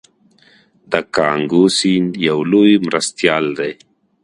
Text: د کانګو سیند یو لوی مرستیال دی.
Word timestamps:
د 0.91 0.93
کانګو 1.15 1.63
سیند 1.77 2.11
یو 2.27 2.39
لوی 2.51 2.73
مرستیال 2.85 3.45
دی. 3.59 3.71